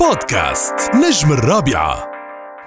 بودكاست 0.00 0.74
نجم 0.94 1.32
الرابعة. 1.32 2.08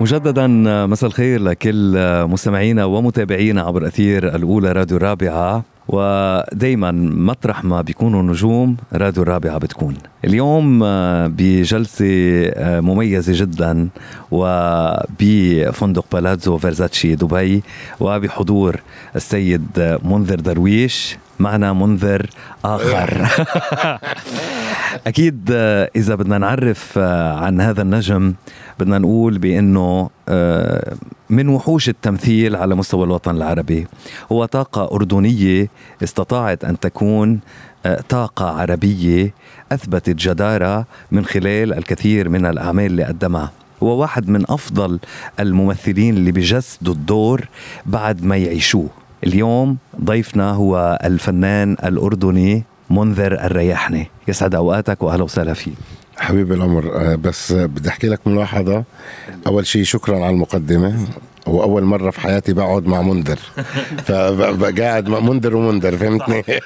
مجددا 0.02 0.48
مساء 0.87 1.10
الخير 1.10 1.42
لكل 1.42 1.98
مستمعينا 2.27 2.85
ومتابعينا 2.85 3.61
عبر 3.61 3.88
أثير 3.88 4.36
الأولى 4.36 4.71
راديو 4.71 4.97
الرابعة. 4.97 5.63
ودائما 5.88 6.91
مطرح 6.91 7.63
ما 7.63 7.81
بيكونوا 7.81 8.23
نجوم 8.23 8.78
راديو 8.94 9.23
الرابعة 9.23 9.57
بتكون. 9.57 9.97
اليوم 10.25 10.79
بجلسة 11.28 12.05
مميزة 12.59 13.34
جدا 13.45 13.89
وبفندق 14.32 16.05
بالازو 16.11 16.57
فيرزاتشي 16.57 17.16
دبي 17.16 17.63
وبحضور 18.00 18.75
السيد 19.16 19.98
منذر 20.04 20.39
درويش. 20.39 21.18
معنا 21.39 21.73
منذر 21.73 22.29
آخر. 22.66 23.27
أكيد 25.08 25.52
إذا 25.96 26.16
بدنا 26.16 26.38
نعرف 26.38 26.98
عن 27.38 27.62
هذا 27.62 27.82
النجم 27.82 28.34
بدنا 28.79 28.98
نقول 28.98 29.38
بأنه 29.38 30.10
من 31.29 31.50
وحوش 31.50 31.89
التمثيل 31.89 32.55
على 32.55 32.75
مستوى 32.75 33.03
الوطن 33.05 33.35
العربي 33.35 33.88
هو 34.31 34.45
طاقة 34.45 34.95
أردنية 34.95 35.67
استطاعت 36.03 36.63
أن 36.65 36.79
تكون 36.79 37.39
طاقة 38.09 38.45
عربية 38.45 39.34
أثبتت 39.71 40.15
جدارة 40.15 40.85
من 41.12 41.26
خلال 41.26 41.73
الكثير 41.73 42.29
من 42.29 42.45
الأعمال 42.45 42.85
اللي 42.85 43.03
قدمها. 43.03 43.51
هو 43.84 44.01
واحد 44.01 44.29
من 44.29 44.43
أفضل 44.49 44.99
الممثلين 45.39 46.17
اللي 46.17 46.31
بجسدوا 46.31 46.93
الدور 46.93 47.48
بعد 47.85 48.23
ما 48.23 48.37
يعيشوه. 48.37 48.89
اليوم 49.23 49.77
ضيفنا 50.03 50.51
هو 50.51 50.99
الفنان 51.03 51.77
الأردني 51.84 52.63
منذر 52.91 53.33
الريحني 53.45 54.07
يسعد 54.27 54.55
أوقاتك 54.55 55.03
وأهلا 55.03 55.23
وسهلا 55.23 55.53
فيك. 55.53 55.73
حبيبي 56.17 56.53
العمر 56.53 57.15
بس 57.15 57.53
بدي 57.53 57.89
أحكي 57.89 58.07
لك 58.07 58.27
ملاحظة. 58.27 58.83
أول 59.47 59.67
شيء 59.67 59.83
شكرا 59.83 60.15
على 60.15 60.29
المقدمة. 60.29 61.07
واول 61.47 61.84
مرة 61.84 62.09
في 62.09 62.21
حياتي 62.21 62.53
بقعد 62.53 62.87
مع 62.87 63.01
منذر 63.01 63.39
فقاعد 64.06 65.09
مع 65.09 65.20
منذر 65.20 65.56
ومنذر 65.56 65.98
فهمتني؟ 65.98 66.44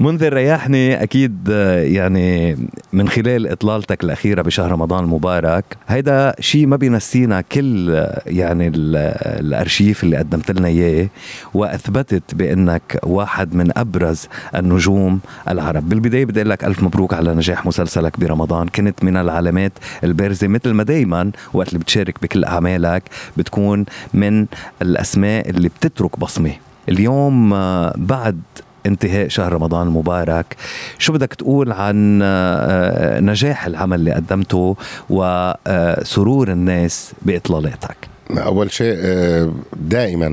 منذر 0.00 0.32
ريحني 0.32 1.02
أكيد 1.02 1.48
يعني 1.82 2.56
من 2.92 3.08
خلال 3.08 3.48
إطلالتك 3.48 4.04
الأخيرة 4.04 4.42
بشهر 4.42 4.72
رمضان 4.72 5.04
المبارك 5.04 5.64
هيدا 5.88 6.34
شيء 6.40 6.66
ما 6.66 6.76
بينسينا 6.76 7.40
كل 7.40 8.06
يعني 8.26 8.72
الأرشيف 8.74 10.04
اللي 10.04 10.16
قدمت 10.16 10.50
لنا 10.50 10.68
إياه 10.68 11.08
وأثبتت 11.54 12.34
بأنك 12.34 13.00
واحد 13.02 13.54
من 13.54 13.78
أبرز 13.78 14.28
النجوم 14.56 15.20
العرب. 15.48 15.88
بالبداية 15.88 16.24
بدي 16.24 16.40
أقول 16.40 16.50
لك 16.50 16.64
ألف 16.64 16.82
مبروك 16.82 17.14
على 17.14 17.34
نجاح 17.34 17.66
مسلسلك 17.66 18.20
برمضان. 18.20 18.68
كنت 18.68 19.04
من 19.04 19.16
العلامات 19.16 19.72
البارزة 20.04 20.48
مثل 20.48 20.70
ما 20.70 20.82
دائما 20.82 21.30
وقت 21.52 21.68
اللي 21.68 21.78
بتشارك 21.78 22.22
بكل 22.22 22.44
أعمالك 22.50 23.02
بتكون 23.36 23.84
من 24.14 24.46
الأسماء 24.82 25.50
اللي 25.50 25.68
بتترك 25.68 26.18
بصمة. 26.18 26.52
اليوم 26.88 27.50
بعد 27.96 28.40
انتهاء 28.86 29.28
شهر 29.28 29.52
رمضان 29.52 29.86
المبارك 29.86 30.56
شو 30.98 31.12
بدك 31.12 31.34
تقول 31.34 31.72
عن 31.72 32.18
نجاح 33.26 33.66
العمل 33.66 33.98
اللي 34.00 34.12
قدمته 34.12 34.76
وسرور 35.10 36.52
الناس 36.52 37.12
بإطلالاتك؟ 37.22 37.96
أول 38.30 38.70
شيء 38.72 38.96
دائما 39.76 40.26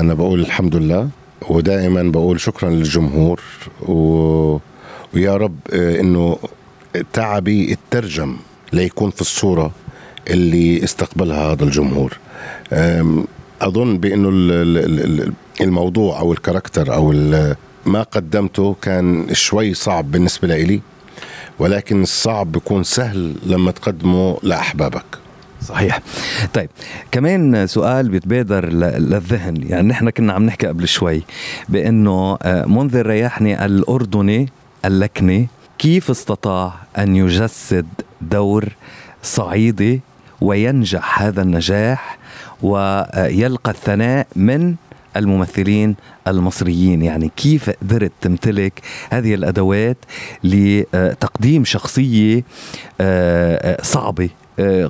أنا 0.00 0.14
بقول 0.14 0.40
الحمد 0.40 0.76
لله 0.76 1.08
ودائما 1.48 2.02
بقول 2.02 2.40
شكرا 2.40 2.70
للجمهور 2.70 3.40
و... 3.88 3.94
ويا 5.14 5.36
رب 5.36 5.56
إنه 5.72 6.36
تعبي 7.12 7.72
اترجم 7.72 8.36
ليكون 8.72 9.10
في 9.10 9.20
الصورة. 9.20 9.70
اللي 10.30 10.84
استقبلها 10.84 11.52
هذا 11.52 11.64
الجمهور. 11.64 12.18
أظن 13.60 13.98
بأنه 13.98 14.28
الموضوع 15.60 16.20
أو 16.20 16.32
الكاركتر 16.32 16.94
أو 16.94 17.12
ما 17.86 18.02
قدمته 18.02 18.76
كان 18.82 19.26
شوي 19.32 19.74
صعب 19.74 20.10
بالنسبة 20.10 20.48
لي 20.48 20.80
ولكن 21.58 22.02
الصعب 22.02 22.52
بيكون 22.52 22.84
سهل 22.84 23.34
لما 23.46 23.70
تقدمه 23.70 24.38
لأحبابك. 24.42 25.04
صحيح. 25.62 26.00
طيب 26.54 26.70
كمان 27.10 27.66
سؤال 27.66 28.08
بيتبادر 28.08 28.68
للذهن. 28.68 29.62
يعني 29.62 29.88
نحن 29.88 30.10
كنا 30.10 30.32
عم 30.32 30.46
نحكي 30.46 30.66
قبل 30.66 30.88
شوي 30.88 31.22
بأنه 31.68 32.38
منذر 32.44 33.06
ريحني 33.06 33.64
الأردني 33.64 34.48
اللكني 34.84 35.48
كيف 35.78 36.10
استطاع 36.10 36.74
أن 36.98 37.16
يجسد 37.16 37.86
دور 38.20 38.68
صعيدي 39.22 40.00
وينجح 40.44 41.22
هذا 41.22 41.42
النجاح 41.42 42.18
ويلقى 42.62 43.70
الثناء 43.70 44.26
من 44.36 44.74
الممثلين 45.16 45.96
المصريين. 46.28 47.02
يعني 47.02 47.30
كيف 47.36 47.70
قدرت 47.70 48.12
تمتلك 48.20 48.82
هذه 49.10 49.34
الأدوات 49.34 49.96
لتقديم 50.44 51.64
شخصية 51.64 52.44
صعبة 53.82 54.28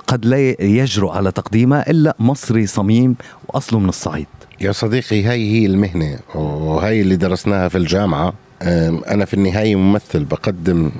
قد 0.06 0.24
لا 0.24 0.62
يجرؤ 0.62 1.10
على 1.10 1.32
تقديمها 1.32 1.90
إلا 1.90 2.16
مصري 2.18 2.66
صميم 2.66 3.16
وأصله 3.48 3.78
من 3.78 3.88
الصعيد؟ 3.88 4.26
يا 4.60 4.72
صديقي 4.72 5.24
هاي 5.24 5.52
هي 5.52 5.66
المهنة 5.66 6.18
وهي 6.34 7.00
اللي 7.00 7.16
درسناها 7.16 7.68
في 7.68 7.78
الجامعة. 7.78 8.32
أنا 8.62 9.24
في 9.24 9.34
النهاية 9.34 9.76
ممثل 9.76 10.24
بقدم 10.24 10.90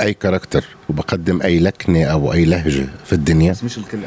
أي 0.00 0.14
كاركتر 0.14 0.64
وبقدم 0.88 1.42
أي 1.42 1.58
لكنة 1.58 2.04
أو 2.04 2.32
أي 2.32 2.44
لهجة 2.44 2.86
في 3.04 3.12
الدنيا. 3.12 3.52
بس 3.52 3.64
مش 3.64 3.78
الكل 3.78 3.98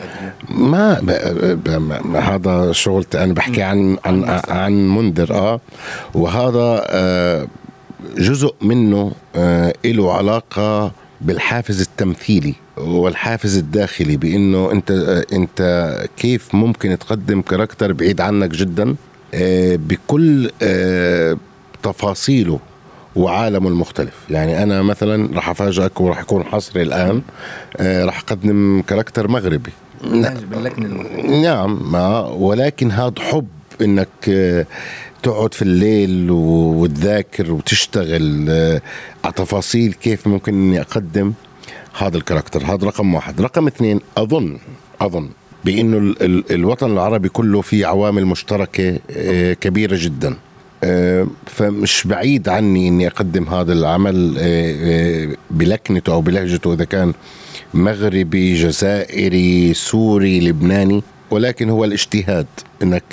ما, 0.49 0.99
ب... 0.99 1.05
ب... 1.05 1.69
ب... 1.69 2.15
هذا 2.15 2.71
شغلتي 2.71 3.23
أنا 3.23 3.33
بحكي 3.33 3.61
عن 3.61 3.97
عن 4.05 4.39
عن 4.47 4.95
منذر 4.95 5.33
آه. 5.33 5.59
وهذا 6.13 6.85
آه 6.87 7.47
جزء 8.17 8.55
منه 8.61 9.11
آه 9.35 9.73
له 9.85 10.13
علاقة 10.13 10.91
بالحافز 11.21 11.81
التمثيلي 11.81 12.55
والحافز 12.77 13.57
الداخلي 13.57 14.17
بإنه 14.17 14.71
أنت 14.71 14.91
أنت 15.33 15.93
كيف 16.17 16.55
ممكن 16.55 16.97
تقدم 16.99 17.41
character 17.41 17.93
بعيد 17.93 18.21
عنك 18.21 18.49
جدا؟ 18.49 18.95
آه 19.33 19.75
بكل 19.75 20.51
آه 20.61 21.37
تفاصيله 21.83 22.59
وعالمه 23.15 23.69
المختلف. 23.69 24.13
يعني 24.29 24.63
أنا 24.63 24.81
مثلا 24.81 25.35
راح 25.35 25.49
أفاجئك 25.49 26.01
وراح 26.01 26.19
يكون 26.19 26.43
حصري 26.43 26.81
الآن 26.81 27.21
آه 27.77 28.05
راح 28.05 28.19
أقدم 28.19 28.83
character 28.87 29.27
مغربي. 29.27 29.71
نعم 31.41 31.91
ما 31.91 32.19
ولكن 32.19 32.91
هذا 32.91 33.13
حب 33.19 33.47
إنك 33.81 34.07
آه 34.29 34.65
تقعد 35.23 35.53
في 35.53 35.61
الليل 35.61 36.27
وتذاكر 36.31 37.51
وتشتغل 37.51 38.45
آه 38.49 38.81
على 39.23 39.33
تفاصيل 39.33 39.93
كيف 39.93 40.27
ممكن 40.27 40.53
إني 40.53 40.81
أقدم 40.81 41.33
هذا 41.97 42.17
ال 42.17 42.21
character. 42.21 42.63
هذا 42.65 42.87
رقم 42.87 43.15
واحد. 43.15 43.41
رقم 43.41 43.67
اثنين 43.67 43.99
أظن 44.17 44.57
أظن 45.01 45.29
بإنه 45.65 45.97
ال 45.97 46.23
ال 46.23 46.51
الوطن 46.51 46.91
العربي 46.91 47.29
كله 47.29 47.61
فيه 47.61 47.85
عوامل 47.85 48.25
مشتركة 48.25 48.99
كبيرة 49.53 49.97
جدا. 49.99 50.35
فمش 51.45 52.07
بعيد 52.07 52.49
عني 52.49 52.87
إني 52.87 53.07
أقدم 53.07 53.43
هذا 53.49 53.73
العمل 53.73 54.37
بلكنته 55.51 56.13
أو 56.13 56.21
بلهجته 56.21 56.73
إذا 56.73 56.83
كان 56.85 57.13
مغربي 57.73 58.53
جزائري 58.53 59.73
سوري 59.73 60.39
لبناني 60.39 61.03
ولكن 61.31 61.69
هو 61.69 61.85
الاجتهاد 61.85 62.47
إنك 62.83 63.03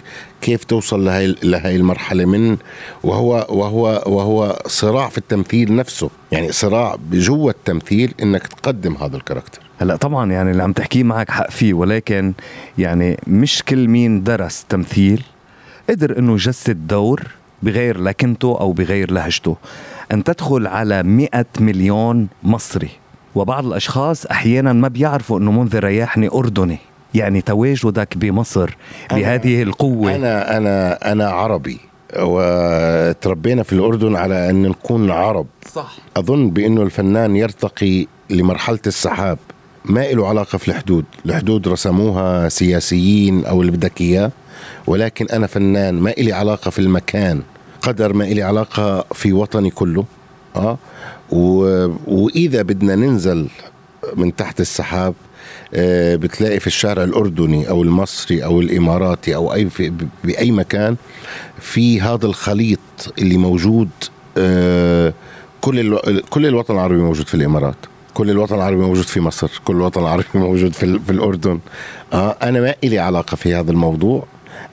كيف 0.41 0.65
توصل 0.65 1.05
لهي 1.05 1.35
لهي 1.43 1.77
المرحلة 1.77 2.25
من 2.25 2.57
وهو 3.05 3.47
وهو 3.49 4.03
وهو 4.07 4.59
صراع 4.67 5.09
في 5.09 5.19
التمثيل 5.19 5.77
نفسه 5.77 6.11
يعني 6.33 6.53
صراع 6.53 6.97
جوا 7.13 7.51
التمثيل 7.51 8.15
إنك 8.23 8.47
تقدم 8.47 8.97
هذا 8.97 9.17
الكاركتر. 9.17 9.61
هلا 9.79 9.97
طبعا 9.97 10.33
يعني 10.33 10.51
اللي 10.51 10.63
عم 10.63 10.73
تحكيه 10.73 11.03
معك 11.03 11.31
حق 11.31 11.51
فيه 11.51 11.75
ولكن 11.75 12.33
يعني 12.79 13.21
مش 13.27 13.63
كل 13.63 13.89
مين 13.89 14.23
درس 14.23 14.65
تمثيل 14.69 15.23
قدر 15.91 16.19
إنه 16.19 16.33
يجسد 16.33 16.87
دور 16.87 17.23
بغير 17.63 18.01
لكنته 18.01 18.61
أو 18.61 18.73
بغير 18.73 19.11
لهجته. 19.11 19.57
أن 20.13 20.25
تدخل 20.25 20.67
على 20.67 21.03
مئة 21.03 21.47
مليون 21.61 22.29
مصري. 22.43 22.91
وبعض 23.35 23.67
الأشخاص 23.67 24.27
أحيانا 24.27 24.73
ما 24.73 24.89
بيعرفوا 24.89 25.39
أنه 25.39 25.53
منذر 25.53 25.85
رياحني 25.85 26.29
أردني. 26.29 26.79
يعني 27.15 27.41
تواجدك 27.41 28.19
بمصر 28.19 28.77
بهذه 29.11 29.63
القوة. 29.63 30.15
أنا 30.15 30.57
أنا 30.57 31.13
أنا 31.13 31.29
عربي. 31.31 31.79
وتربينا 32.19 33.63
في 33.63 33.73
الأردن 33.73 34.17
على 34.17 34.51
أن 34.51 34.63
نكون 34.63 35.11
عرب. 35.11 35.47
صح. 35.73 35.97
أظن 36.17 36.51
بأنه 36.51 36.83
الفنان 36.83 37.37
يرتقي 37.37 38.07
لمرحلة 38.31 38.79
السحاب. 38.87 39.39
ما 39.85 40.01
له 40.01 40.29
علاقة 40.29 40.59
في 40.59 40.69
الحدود. 40.69 41.05
الحدود 41.27 41.69
رسموها 41.69 42.49
سياسيين 42.49 43.45
أو 43.45 43.61
اللي 43.61 43.73
بدك 43.73 44.01
إياه. 44.01 44.31
ولكن 44.87 45.27
أنا 45.33 45.47
فنان 45.47 45.95
ما 45.95 46.11
إلي 46.11 46.33
علاقة 46.33 46.71
في 46.71 46.79
المكان. 46.79 47.43
قدر 47.83 48.13
ما 48.13 48.25
إلي 48.25 48.43
علاقة 48.43 49.05
في 49.15 49.33
وطني 49.33 49.71
كله. 49.71 50.05
آه. 50.57 50.79
و... 51.31 51.39
وإذا 52.07 52.63
بدنا 52.63 52.95
ننزل 52.97 53.49
من 54.17 54.37
تحت 54.37 54.61
السحاب 54.61 55.15
آه، 55.75 56.17
بتلاقي 56.17 56.61
في 56.61 56.67
الشارع 56.67 57.05
الأردني 57.05 57.69
أو 57.69 57.83
المصري 57.83 58.45
أو 58.45 58.61
الإماراتي 58.61 59.35
أو 59.35 59.55
أي 59.55 59.71
في 59.71 59.93
بأي 60.25 60.51
مكان 60.51 60.97
في 61.61 62.01
هذا 62.01 62.27
الخليط 62.27 62.79
اللي 63.19 63.37
موجود 63.37 63.89
آه، 64.39 65.13
كل 65.61 65.81
ألو... 65.81 66.01
كل 66.31 66.47
الوطن 66.47 66.75
العربي 66.75 66.97
موجود 66.97 67.27
في 67.27 67.35
الإمارات. 67.35 67.77
كل 68.15 68.31
الوطن 68.31 68.55
العربي 68.55 68.81
موجود 68.81 69.05
في 69.05 69.21
مصر. 69.21 69.61
كل 69.65 69.77
الوطن 69.77 70.01
العربي 70.01 70.27
موجود 70.39 70.73
في, 70.73 70.99
في 70.99 71.13
الأردن. 71.13 71.59
آه 72.13 72.37
أنا 72.43 72.61
ما 72.61 72.75
إلي 72.85 72.99
علاقة 72.99 73.35
في 73.35 73.55
هذا 73.55 73.71
الموضوع. 73.71 74.27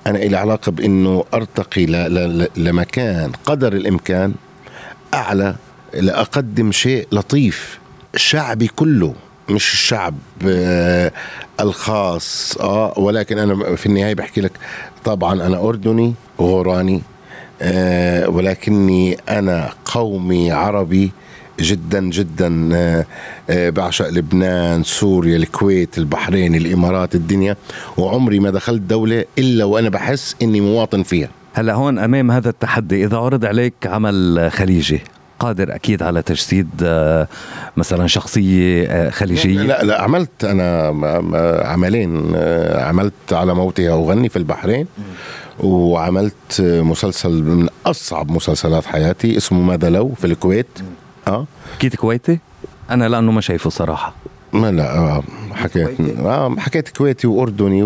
أنا 0.07 0.17
إلي 0.19 0.37
علاقة 0.37 0.71
بإنه 0.71 1.23
أرتقي. 1.33 1.85
لمكان 2.57 3.31
قدر 3.45 3.73
الإمكان 3.73 4.33
أعلى 5.13 5.55
لأقدم 5.93 6.71
شيء 6.71 7.07
لطيف 7.11 7.79
شعبي 8.15 8.67
كله 8.67 9.13
مش 9.49 9.73
الشعب 9.73 10.15
آه 10.47 11.11
الخاص 11.59 12.57
آه 12.59 12.93
ولكن 12.99 13.39
أنا 13.39 13.75
في 13.75 13.85
النهاية 13.85 14.15
بحكي 14.15 14.41
لك 14.41 14.51
طبعا 15.05 15.33
أنا 15.47 15.57
أردني 15.57 16.13
غوراني 16.39 17.01
آه 17.61 18.29
ولكني 18.29 19.17
أنا 19.29 19.69
قومي 19.85 20.51
عربي 20.51 21.11
جدا 21.59 22.09
جدا 22.09 22.69
آه 22.73 23.05
آه 23.49 23.69
بعشق 23.69 24.09
لبنان 24.09 24.83
سوريا 24.83 25.37
الكويت 25.37 25.97
البحرين 25.97 26.55
الإمارات 26.55 27.15
الدنيا. 27.15 27.55
وعمري 27.97 28.39
ما 28.39 28.49
دخلت 28.49 28.81
دولة 28.81 29.25
إلا 29.37 29.65
وأنا 29.65 29.89
بحس 29.89 30.35
إني 30.41 30.61
مواطن 30.61 31.03
فيها. 31.03 31.29
هلا 31.53 31.73
هون 31.73 31.99
أمام 31.99 32.31
هذا 32.31 32.49
التحدي 32.49 33.05
إذا 33.05 33.17
عرض 33.17 33.45
عليك 33.45 33.73
عمل 33.85 34.49
خليجي 34.53 35.01
قادر 35.39 35.75
أكيد 35.75 36.03
على 36.03 36.21
تجسيد 36.21 36.67
آه، 36.83 37.27
مثلا 37.77 38.07
شخصية 38.07 39.09
خليجية؟ 39.09 39.61
لا 39.61 39.83
لا 39.83 40.01
عملت 40.01 40.43
أنا 40.43 40.87
عملين 41.65 42.35
عملت 42.75 43.33
على 43.33 43.55
موتها 43.55 43.93
أغني 43.93 44.29
في 44.29 44.35
البحرين. 44.37 44.87
وعملت 45.59 46.61
مسلسل 46.61 47.43
من 47.43 47.67
أصعب 47.85 48.31
مسلسلات 48.31 48.85
حياتي 48.85 49.37
اسمه 49.37 49.61
ماذا 49.61 49.89
لو؟ 49.89 50.09
في 50.09 50.27
الكويت. 50.27 50.67
آه. 51.27 51.45
أكيد 51.77 51.95
كويتي؟ 51.95 52.39
أنا 52.89 53.09
لأنه 53.09 53.31
ما 53.31 53.41
شايفه 53.41 53.69
صراحة. 53.69 54.13
ما 54.53 54.71
لا 54.71 54.97
آه 54.97 55.23
حكيت 55.53 55.99
آه 56.19 56.55
حكيت 56.59 56.97
كويتي 56.97 57.27
وأردني 57.27 57.83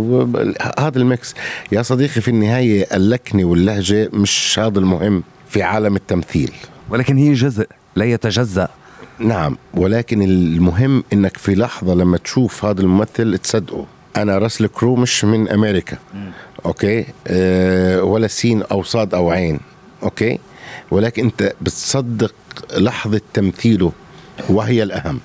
هذا 0.80 0.98
ال 1.00 1.07
mix. 1.07 1.36
يا 1.72 1.82
صديقي 1.82 2.22
في 2.22 2.28
النهاية 2.28 2.88
اللكنة 2.94 3.46
واللهجة 3.46 4.10
مش 4.14 4.60
هذا 4.60 4.80
المهم 4.80 5.24
في 5.50 5.64
عالم 5.64 5.96
التمثيل. 5.96 6.52
ولكن 6.90 7.18
هي 7.18 7.34
جزء 7.34 7.68
لا 7.96 8.06
يتجزأ. 8.06 8.68
نعم 9.20 9.58
ولكن 9.74 10.22
المهم 10.22 11.04
إنك 11.14 11.38
في 11.38 11.56
لحظة 11.56 11.94
لما 11.94 12.18
تشوف 12.18 12.66
هذا 12.66 12.82
الممثل 12.82 13.38
تصدقه. 13.38 13.86
أنا 14.18 14.38
راسل 14.38 14.68
كرو 14.68 14.96
مش 14.96 15.26
من 15.26 15.50
أمريكا. 15.50 15.98
م. 16.14 16.18
okay؟ 16.66 17.06
أه 17.28 18.04
ولا 18.04 18.28
سين 18.28 18.64
أو 18.64 18.84
صاد 18.84 19.14
أو 19.14 19.32
عين. 19.32 19.60
okay؟ 20.04 20.40
ولكن 20.92 21.24
أنت 21.24 21.54
بتصدق 21.62 22.34
لحظة 22.78 23.22
تمثيله 23.34 23.92
وهي 24.50 24.84
الأهم. 24.84 25.20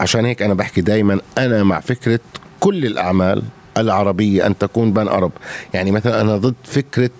عشان 0.00 0.24
هيك 0.24 0.42
أنا 0.42 0.54
بحكي 0.54 0.80
دائما 0.80 1.20
أنا 1.38 1.62
مع 1.64 1.80
فكرة 1.80 2.20
كل 2.60 2.86
الأعمال 2.86 3.42
العربية 3.76 4.46
أن 4.46 4.58
تكون 4.58 4.92
pan 4.92 5.08
Arab. 5.08 5.32
يعني 5.74 5.90
مثلا 5.90 6.20
أنا 6.20 6.36
ضد 6.36 6.54
فكرة 6.64 7.10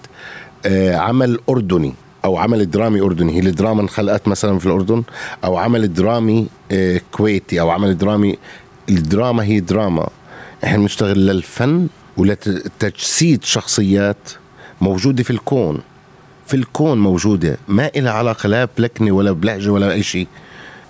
آه، 0.66 0.96
عمل 0.96 1.38
أردني 1.48 1.94
أو 2.24 2.36
عمل 2.36 2.70
درامي 2.70 3.00
أردني. 3.00 3.34
هي 3.34 3.38
الدراما 3.38 3.82
انخلقت 3.82 4.28
مثلا 4.28 4.58
في 4.58 4.66
الأردن 4.66 5.02
أو 5.44 5.56
عمل 5.56 5.92
درامي 5.92 6.46
آه، 6.72 7.00
كويتي 7.12 7.60
أو 7.60 7.70
عمل 7.70 7.98
درامي. 7.98 8.38
الدراما 8.88 9.44
هي 9.44 9.60
دراما. 9.60 10.08
إحنا 10.64 10.78
بنشتغل 10.78 11.26
للفن 11.26 11.88
ولتجسيد 12.16 13.44
شخصيات 13.44 14.30
موجودة 14.80 15.22
في 15.22 15.30
الكون. 15.30 15.80
في 16.48 16.54
الكون 16.54 16.98
موجودة 16.98 17.58
ما 17.68 17.90
لها 17.96 18.12
علاقة 18.12 18.46
لا 18.46 18.68
بلكنة 18.78 19.12
ولا 19.12 19.32
بلهجة 19.32 19.70
ولا 19.70 19.92
أي 19.92 20.02
شيء. 20.02 20.26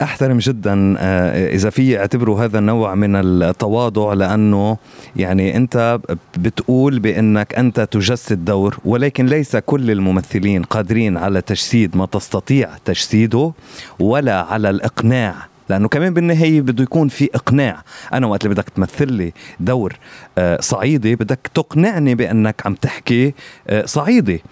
أحترم 0.02 0.38
جدا 0.38 0.94
آه، 0.99 1.55
إذا 1.55 1.70
في 1.70 1.99
اعتبروا 1.99 2.44
هذا 2.44 2.58
النوع 2.58 2.94
من 2.94 3.16
التواضع 3.16 4.12
لأنه 4.12 4.76
يعني 5.16 5.56
أنت 5.56 6.00
بتقول 6.37 6.99
بأنك 6.99 7.55
أنت 7.55 7.81
تجسد 7.81 8.44
دور 8.44 8.78
ولكن 8.84 9.26
ليس 9.26 9.56
كل 9.56 9.90
الممثلين 9.90 10.62
قادرين 10.62 11.16
على 11.16 11.40
تجسيد 11.40 11.96
ما 11.96 12.06
تستطيع 12.06 12.70
تجسيده 12.84 13.52
ولا 13.99 14.43
على 14.43 14.70
الإقناع 14.70 15.34
لأنه 15.69 15.88
كمان 15.88 16.15
بالنهاية 16.15 16.61
بده 16.61 16.82
يكون 16.82 17.09
في 17.09 17.31
إقناع. 17.35 17.82
أنا 18.12 18.26
وقت 18.26 18.44
اللي 18.44 18.55
بدك 18.55 18.69
تمثل 18.69 19.12
لي 19.12 19.32
دور 19.61 19.99
آه، 20.38 20.61
صعيدي 20.61 21.17
بدك 21.17 21.50
تقنعني 21.55 22.15
بأنك 22.15 22.67
عم 22.67 22.75
تحكي 22.75 23.35
آه، 23.69 23.87
صعيدي 23.87 24.43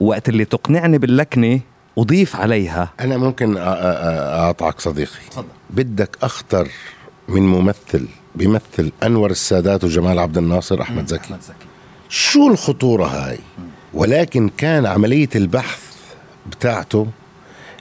وقت 0.00 0.28
اللي 0.28 0.44
تقنعني 0.44 0.98
باللكنة 0.98 1.60
أضيف 1.98 2.36
عليها. 2.36 2.90
أنا 3.00 3.16
ممكن 3.16 3.56
أقطعك 3.56 4.80
صديقي. 4.80 5.20
صدق. 5.30 5.46
بدك 5.70 6.18
أخطر 6.22 6.68
من 7.28 7.42
ممثل 7.42 8.06
بيمثل 8.34 8.92
أنور 9.02 9.30
السادات 9.30 9.84
وجمال 9.84 10.18
عبد 10.18 10.38
الناصر 10.38 10.82
أحمد 10.82 11.06
زكي. 11.08 11.20
أحمد 11.24 11.40
زكي. 11.42 11.66
شو 12.08 12.48
الخطورة 12.48 13.04
هاي؟ 13.06 13.38
ولكن 13.94 14.48
كان 14.48 14.86
عملية 14.86 15.28
البحث 15.36 15.82
بتاعته 16.50 17.06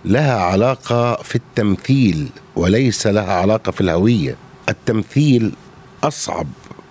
لها 0.07 0.39
علاقة 0.39 1.15
في 1.15 1.35
التمثيل 1.35 2.29
وليس 2.55 3.07
لها 3.07 3.33
علاقة 3.33 3.71
في 3.71 3.81
الهوية. 3.81 4.35
التمثيل 4.69 5.51
أصعب 6.03 6.47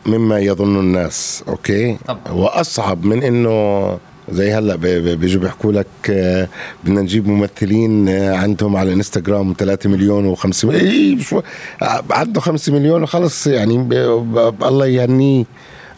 مما 0.06 0.38
يظن 0.38 0.80
الناس 0.80 1.44
okay؟ 1.48 1.96
طبعا. 2.06 2.32
وأصعب 2.32 3.04
من 3.04 3.22
أنه 3.22 3.98
زي 4.32 4.52
هلأ 4.52 4.76
بيجوا 5.14 5.42
بيحكوا 5.42 5.72
لك 5.72 5.86
آه، 6.10 6.48
بدنا 6.84 7.00
نجيب 7.00 7.28
ممثلين 7.28 8.08
آه، 8.08 8.36
عندهم 8.36 8.76
على 8.76 8.88
الانستغرام 8.88 9.54
3 9.58 9.90
مليون 9.90 10.36
و5 10.36 10.64
مليون. 10.64 11.20
شو؟ 11.20 11.42
عنده 12.10 12.40
5 12.40 12.72
مليون 12.72 13.02
وخلص 13.02 13.46
يعني 13.46 13.74
الله 14.62 14.86
يهنيه. 14.86 15.44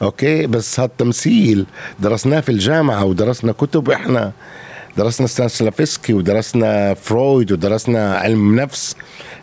okay؟ 0.02 0.46
بس 0.46 0.80
هذا 0.80 0.86
التمثيل 0.86 1.66
درسناه 2.00 2.40
في 2.40 2.48
الجامعة 2.48 3.04
ودرسنا 3.04 3.52
كتب 3.52 3.90
إحنا. 3.90 4.32
درسنا 4.98 5.26
ستانسلافسكي 5.26 6.14
ودرسنا 6.14 6.94
فرويد 6.94 7.52
ودرسنا 7.52 8.16
علم 8.16 8.60
نفس. 8.60 8.96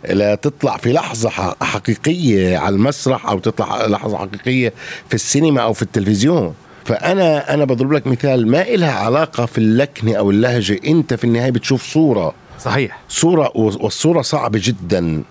لا 0.08 0.34
تطلع 0.34 0.76
في 0.76 0.92
لحظة 0.92 1.30
حقيقية 1.62 2.58
على 2.58 2.74
المسرح 2.74 3.26
أو 3.26 3.38
تطلع 3.38 3.86
لحظة 3.86 4.18
حقيقية 4.18 4.72
في 5.08 5.14
السينما 5.14 5.60
أو 5.60 5.72
في 5.72 5.82
التلفزيون. 5.82 6.54
فأنا 6.84 7.54
أنا 7.54 7.64
بضرب 7.64 7.92
لك 7.92 8.06
مثال 8.06 8.48
ما 8.48 8.62
إلها 8.62 8.92
علاقة 8.92 9.46
في 9.46 9.58
اللكنة 9.58 10.14
أو 10.14 10.30
اللهجة. 10.30 10.80
أنت 10.86 11.14
في 11.14 11.24
النهاية 11.24 11.50
بتشوف 11.50 11.82
صورة. 11.82 12.34
صحيح. 12.60 12.98
صورة 13.08 13.52
والصورة 13.54 14.22
صعبة 14.22 14.60
جدا. 14.62 15.22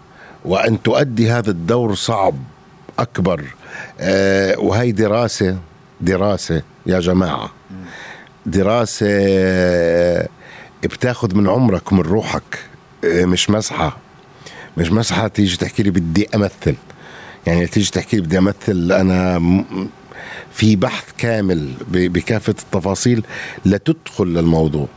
وأن 0.46 0.82
تؤدي 0.82 1.32
هذا 1.32 1.52
الدور 1.52 1.96
صعب 1.96 2.36
أكبر. 3.00 3.44
آه 4.00 4.60
وهي 4.60 4.92
دراسة 4.92 5.58
دراسة 6.02 6.62
يا 6.86 7.00
جماعة. 7.00 7.50
دراسة 8.46 9.08
بتاخذ 10.84 11.36
من 11.36 11.50
عمرك 11.50 11.92
ومن 11.92 12.02
روحك. 12.02 12.60
آه 13.04 13.26
مش 13.26 13.50
مسحة. 13.50 13.98
مش 14.78 14.92
مسحة 14.92 15.28
تيجي 15.28 15.58
تحكي 15.58 15.84
لي 15.84 15.90
بدي 15.90 16.28
أمثل. 16.36 16.76
يعني 17.48 17.68
تيجي 17.68 17.92
تحكي 17.92 18.16
لي 18.18 18.22
بدي 18.22 18.38
أمثل 18.38 18.92
أنا 18.92 19.42
في 20.54 20.76
بحث 20.76 21.04
كامل 21.18 21.74
بكافة 21.88 22.56
التفاصيل 22.60 23.24
لتدخل 23.66 24.28
للموضوع. 24.28 24.88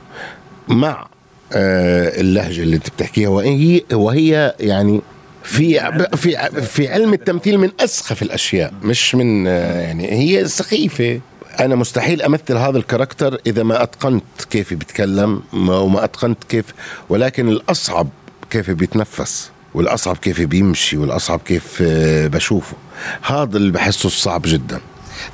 مع 0.69 1.07
آه، 1.52 2.21
اللهجة 2.21 2.62
اللي 2.62 2.76
انت 2.76 2.90
بتحكيها 2.90 3.28
وهي 3.28 3.83
وهي 3.93 4.55
يعني 4.61 5.00
في 5.43 5.81
في 6.17 6.50
في 6.62 6.88
علم 6.88 7.12
التمثيل 7.12 7.59
من 7.59 7.71
أسخف 7.81 8.23
الأشياء 8.23 8.73
مش 8.83 9.14
من 9.14 9.47
آه، 9.47 9.81
يعني 9.81 10.12
هي 10.12 10.49
سخيفة. 10.49 11.21
أنا 11.61 11.77
مستحيل 11.77 12.23
أمثل 12.23 12.57
هذا 12.57 12.79
الكاركتر 12.79 13.38
إذا 13.47 13.62
ما 13.62 13.83
أتقنت 13.83 14.25
كيف 14.50 14.75
بيتكلم 14.75 15.43
وما 15.53 16.05
أتقنت 16.05 16.45
كيف 16.45 16.65
ولكن 17.09 17.49
الأصعب 17.49 18.09
كيف 18.50 18.71
بيتنفس 18.71 19.50
والأصعب 19.75 20.17
كيف 20.17 20.41
بيمشي 20.41 20.97
والأصعب 20.97 21.41
كيف 21.41 21.83
آه، 21.83 22.27
بشوفه. 22.27 22.77
هذا 23.23 23.57
اللي 23.57 23.73
بحسه 23.73 24.07
الصعب 24.07 24.43
جدا. 24.45 24.81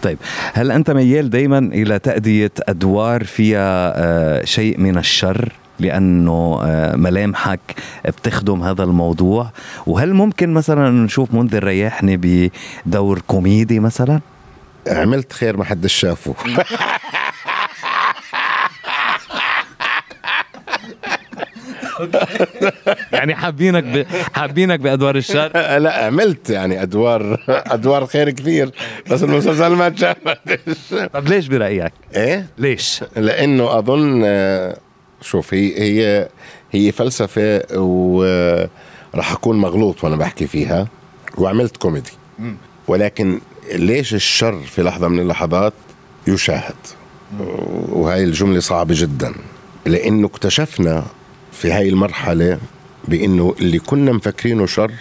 طيب 0.02 0.18
هل 0.52 0.72
أنت 0.72 0.90
ميال 0.90 1.30
دايما 1.30 1.58
إلى 1.58 1.98
تأدية 1.98 2.52
أدوار 2.60 3.24
فيها 3.24 3.92
آه، 3.96 4.44
شيء 4.44 4.80
من 4.80 4.98
الشر 4.98 5.52
لأنه 5.78 6.60
آه، 6.62 6.96
ملامحك 6.96 7.60
بتخدم 8.06 8.62
هذا 8.62 8.84
الموضوع؟ 8.84 9.50
وهل 9.86 10.14
ممكن 10.14 10.54
مثلا 10.54 10.90
نشوف 10.90 11.34
منذر 11.34 11.64
رياحني 11.64 12.16
بدور 12.86 13.22
كوميدي 13.26 13.80
مثلا؟ 13.80 14.20
عملت 14.88 15.32
خير 15.32 15.56
ما 15.56 15.64
حد 15.64 15.86
شافه. 15.86 16.34
يعني 23.12 23.34
حابينك 23.34 23.84
ب... 23.84 24.06
حابينك 24.34 24.80
بأدوار 24.80 25.16
الشر؟ 25.16 25.50
لا 25.84 26.04
عملت 26.06 26.50
يعني 26.50 26.82
أدوار 26.82 27.44
أدوار 27.48 28.06
خير 28.06 28.30
كثير 28.30 28.70
بس 29.10 29.22
المسلسل 29.22 29.72
ما 29.72 29.88
تشافتش 29.88 30.94
طب 31.12 31.28
ليش 31.28 31.46
برأيك؟ 31.48 31.92
إيه؟ 32.16 32.46
ليش؟ 32.58 33.04
لأنه 33.16 33.78
أظن 33.78 34.24
شوف 35.20 35.54
هي 35.54 35.78
هي 35.82 36.28
هي 36.72 36.92
فلسفة 36.92 37.62
وراح 37.78 39.32
أكون 39.32 39.58
مغلوط 39.58 40.04
وأنا 40.04 40.16
بحكي 40.16 40.46
فيها 40.46 40.88
وعملت 41.38 41.76
كوميدي. 41.76 42.12
ولكن 42.88 43.40
ليش 43.74 44.14
الشر 44.14 44.60
في 44.60 44.82
لحظة 44.82 45.08
من 45.08 45.18
اللحظات 45.20 45.72
يشاهد؟ 46.26 46.74
وهي 47.88 48.24
الجملة 48.24 48.60
صعبة 48.60 48.94
جدا. 48.98 49.34
لأنه 49.86 50.26
اكتشفنا 50.26 51.04
في 51.52 51.72
هاي 51.72 51.88
المرحلة 51.88 52.58
بأنه 53.08 53.54
اللي 53.60 53.78
كنا 53.78 54.12
مفكرينه 54.12 54.66
شر 54.66 54.92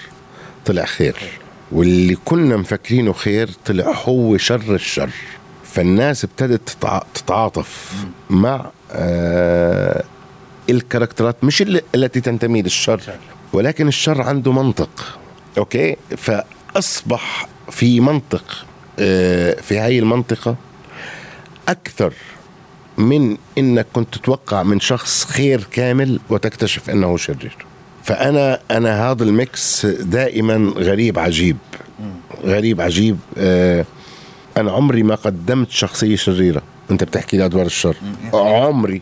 طلع 0.65 0.85
خير 0.85 1.15
واللي 1.71 2.15
كنا 2.25 2.57
مفكرينه 2.57 3.13
خير 3.13 3.49
طلع 3.65 3.91
هو 4.05 4.37
شر 4.37 4.75
الشر. 4.75 5.09
فالناس 5.63 6.23
ابتدت 6.23 6.69
تتع- 6.69 7.03
تتعاطف 7.13 7.93
مع 8.29 8.71
آه 8.91 10.03
الكاركترات 10.69 11.43
مش 11.43 11.61
التي 11.95 12.21
تنتمي 12.21 12.61
للشر 12.61 13.01
ولكن 13.53 13.87
الشر 13.87 14.21
عنده 14.21 14.51
منطق. 14.51 15.19
okay؟ 15.57 15.95
فأصبح 16.17 17.47
في 17.71 17.99
منطق 17.99 18.65
آه 18.99 19.53
في 19.61 19.77
هاي 19.77 19.99
المنطقة 19.99 20.55
أكثر 21.69 22.13
من 22.97 23.37
إنك 23.57 23.87
كنت 23.93 24.15
تتوقع 24.15 24.63
من 24.63 24.79
شخص 24.79 25.25
خير 25.25 25.67
كامل 25.71 26.19
وتكتشف 26.29 26.89
إنه 26.89 27.17
شرير. 27.17 27.57
فأنا 28.03 28.59
أنا 28.71 29.11
هذا 29.11 29.23
ال 29.23 29.39
mix 29.39 29.85
دائما 29.85 30.73
غريب 30.77 31.19
عجيب. 31.19 31.57
غريب 32.43 32.81
عجيب 32.81 33.17
آه 33.37 33.85
أنا 34.57 34.71
عمري 34.71 35.03
ما 35.03 35.15
قدمت 35.15 35.71
شخصية 35.71 36.15
شريرة. 36.15 36.61
أنت 36.91 37.03
بتحكي 37.03 37.37
لي 37.37 37.45
أدوار 37.45 37.65
الشر. 37.65 37.95
عمري. 38.33 39.01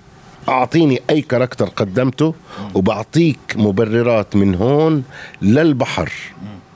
أعطيني 0.49 1.01
أي 1.09 1.21
كاركتر 1.21 1.65
قدمته 1.65 2.35
وبعطيك 2.73 3.39
مبررات 3.55 4.35
من 4.35 4.55
هون 4.55 5.03
للبحر 5.41 6.11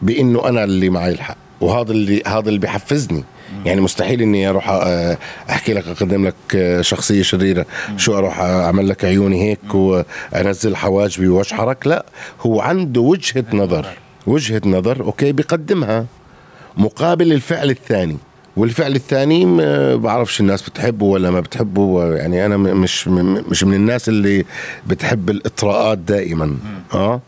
بإنه 0.01 0.47
أنا 0.49 0.63
اللي 0.63 0.89
معي 0.89 1.11
الحق. 1.11 1.37
وهذا 1.61 1.91
اللي 1.91 2.23
هذا 2.27 2.49
اللي 2.49 2.59
بيحفزني. 2.59 3.23
يعني 3.65 3.81
مستحيل 3.81 4.21
إني 4.21 4.49
أروح 4.49 4.69
آه، 4.69 5.17
أحكي 5.49 5.73
لك 5.73 5.87
أقدم 5.87 6.27
لك 6.27 6.35
آه، 6.55 6.81
شخصية 6.81 7.21
شريرة. 7.21 7.65
شو 7.97 8.17
أروح 8.17 8.39
أعمل 8.39 8.89
لك 8.89 9.05
عيوني 9.05 9.43
هيك 9.49 9.75
وأنزل 9.75 10.75
حواجبي 10.75 11.27
واشحرك 11.27 11.87
لا 11.87 12.05
هو 12.41 12.61
عنده 12.61 13.01
وجهة 13.01 13.45
نظر. 13.53 13.87
وجهة 14.27 14.61
نظر 14.65 15.01
okay 15.01 15.31
بيقدمها 15.31 16.05
مقابل 16.77 17.33
الفعل 17.33 17.69
الثاني. 17.69 18.17
والفعل 18.57 18.95
الثاني 18.95 19.45
ما 19.45 19.95
بعرفش 19.95 20.39
الناس 20.39 20.69
بتحبه 20.69 21.05
ولا 21.05 21.31
ما 21.31 21.39
بتحبه. 21.39 22.15
يعني 22.15 22.45
أنا 22.45 22.57
مش 22.57 23.07
مش 23.07 23.63
من 23.63 23.73
الناس 23.73 24.09
اللي 24.09 24.45
بتحب 24.87 25.29
الإطراءات 25.29 25.97
دائما. 25.97 26.57
آه؟ 26.93 27.21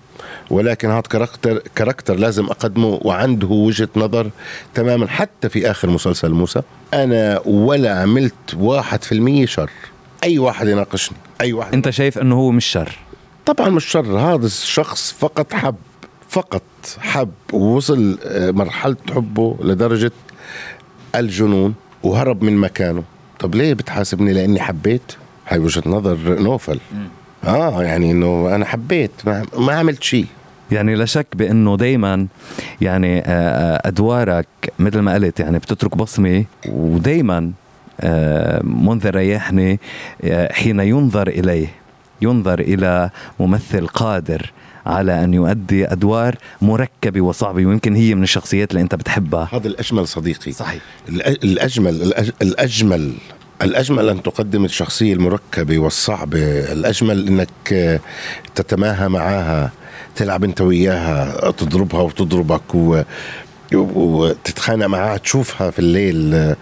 ولكن 0.49 0.89
هذا 0.89 1.01
character 1.01 1.61
character 1.75 2.15
لازم 2.15 2.45
أقدمه 2.45 2.99
وعنده 3.01 3.47
وجهة 3.47 3.89
نظر 3.95 4.29
تماما 4.73 5.07
حتى 5.07 5.49
في 5.49 5.71
آخر 5.71 5.89
مسلسل 5.89 6.31
موسى. 6.31 6.61
أنا 6.93 7.41
ولا 7.45 8.01
عملت 8.01 8.53
واحد 8.57 9.03
في 9.03 9.11
المية 9.11 9.45
شر. 9.45 9.69
أي 10.23 10.39
واحد 10.39 10.67
يناقشني. 10.67 11.17
أي 11.41 11.53
واحد. 11.53 11.73
أنت 11.73 11.89
شايف 11.89 12.17
إنه 12.17 12.35
هو 12.35 12.51
مش 12.51 12.65
شر؟ 12.65 12.97
طبعا 13.45 13.69
مش 13.69 13.85
شر. 13.85 14.19
هذا 14.19 14.45
الشخص 14.45 15.11
فقط 15.19 15.53
حب 15.53 15.75
فقط 16.29 16.63
حب 16.99 17.31
ووصل 17.53 18.19
آه، 18.23 18.51
مرحلة 18.51 18.95
حبه 19.15 19.57
لدرجة 19.61 20.11
الجنون 21.15 21.73
وهرب 22.03 22.43
من 22.43 22.57
مكانه. 22.57 23.03
طب 23.39 23.55
ليه 23.55 23.73
بتحاسبني 23.73 24.33
لأني 24.33 24.59
حبيت؟ 24.59 25.13
هاي 25.47 25.59
وجهة 25.59 25.83
نظر 25.85 26.17
نوفل. 26.41 26.79
آه 27.43 27.83
يعني 27.83 28.11
إنه 28.11 28.55
أنا 28.55 28.65
حبيت 28.65 29.11
ما, 29.25 29.45
ما 29.57 29.73
عملت 29.73 30.03
شيء. 30.03 30.25
يعني 30.71 30.95
لا 30.95 31.05
شك 31.05 31.27
بأنه 31.35 31.77
دائما 31.77 32.27
يعني 32.81 33.19
آه، 33.19 33.23
آه، 33.23 33.87
أدوارك 33.87 34.47
مثل 34.79 34.99
ما 34.99 35.13
قلت 35.13 35.39
يعني 35.39 35.59
بتترك 35.59 35.97
بصمة 35.97 36.45
ودائما 36.69 37.51
منذر 38.63 39.15
ريحني 39.15 39.79
آه، 40.23 40.53
حين 40.53 40.79
ينظر 40.79 41.27
إليه 41.27 41.67
ينظر 42.21 42.59
إلى 42.59 43.09
ممثل 43.39 43.87
قادر 43.87 44.51
على 44.85 45.23
أن 45.23 45.33
يؤدي 45.33 45.91
أدوار 45.91 46.35
مركبة 46.61 47.21
وصعبة 47.21 47.65
ويمكن 47.65 47.95
هي 47.95 48.15
من 48.15 48.23
الشخصيات 48.23 48.71
اللي 48.71 48.81
أنت 48.81 48.95
بتحبها. 48.95 49.49
هذا 49.51 49.67
الأجمل 49.67 50.07
صديقي. 50.07 50.51
صحيح. 50.51 50.81
الأجمل 51.09 52.13
الأجمل 52.41 53.13
الأجمل 53.61 54.09
أن 54.09 54.23
تقدم 54.23 54.65
الشخصية 54.65 55.13
المركبة 55.13 55.79
والصعبة 55.79 56.71
الأجمل 56.71 57.27
إنك 57.27 57.73
آه، 57.73 57.99
تتماهى 58.55 59.09
معها 59.09 59.71
تلعب 60.17 60.43
انت 60.43 60.61
وياها 60.61 61.51
تضربها 61.51 62.01
وتضربك 62.01 62.75
و... 62.75 63.01
وتتخانق 63.73 64.85
معها 64.85 65.17
تشوفها 65.17 65.71
في 65.71 65.79
الليل 65.79 66.55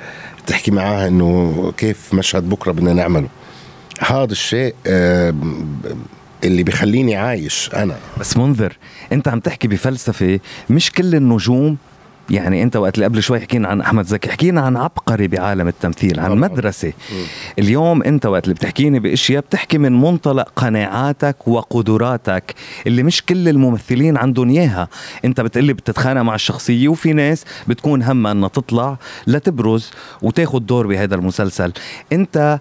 تحكي 0.48 0.72
معها 0.72 1.08
إنه 1.08 1.74
كيف 1.78 2.14
مشهد 2.14 2.50
بكرة 2.50 2.72
بدنا 2.72 2.94
نعمله. 2.94 3.28
هذا 4.00 4.32
الشيء 4.32 4.76
اللي 6.44 6.64
بخليني 6.64 7.16
عايش 7.16 7.70
أنا. 7.76 7.96
بس 8.20 8.38
منذر 8.38 8.78
أنت 9.12 9.28
عم 9.28 9.40
تحكي 9.40 9.68
بفلسفة 9.68 10.40
مش 10.70 10.92
كل 10.92 11.16
النجوم 11.16 11.78
يعني 12.30 12.64
انت 12.64 12.76
وقت 12.76 12.96
اللي 12.96 13.06
قبل 13.06 13.24
شوي 13.24 13.40
حكينا 13.40 13.68
عن 13.68 13.82
أحمد 13.82 14.06
زكي 14.06 14.32
حكينا 14.32 14.62
عن 14.62 14.78
عبقري 14.78 15.28
بعالم 15.28 15.68
التمثيل 15.68 16.20
عن. 16.20 16.32
مدرسة. 16.52 16.94
اليوم 17.60 18.04
انت 18.04 18.26
وقت 18.26 18.44
اللي 18.44 18.56
بتحكيني 18.56 19.00
بأشياء 19.00 19.42
بتحكي 19.42 19.78
من 19.78 20.02
منطلق 20.02 20.50
قناعاتك 20.56 21.48
وقدراتك 21.48 22.56
اللي 22.88 23.04
مش 23.04 23.26
كل 23.26 23.50
الممثلين 23.50 24.18
عندهم 24.18 24.50
إياها. 24.50 24.88
انت 25.26 25.42
بتقلي 25.42 25.74
بتتخانق 25.74 26.22
مع 26.22 26.36
الشخصية 26.36 26.88
وفي 26.88 27.14
ناس 27.14 27.46
بتكون 27.68 28.04
همها 28.04 28.32
إنها 28.32 28.50
تطلع 28.50 28.98
لتبرز 29.28 29.92
وتاخد 30.22 30.66
دور 30.66 30.88
بهذا 30.88 31.16
المسلسل. 31.16 31.74
انت 32.14 32.60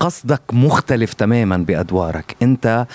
قصدك 0.00 0.42
مختلف 0.52 1.12
تماما 1.12 1.56
بأدوارك. 1.56 2.36
انت 2.42 2.86